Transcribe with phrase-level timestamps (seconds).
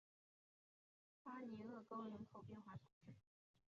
[1.21, 3.11] 巴尼厄沟人口变化图示